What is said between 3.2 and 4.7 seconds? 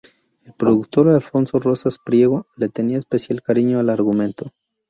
cariño al argumento.